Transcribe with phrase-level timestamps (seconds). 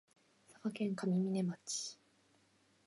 [0.47, 1.99] 佐賀県上峰町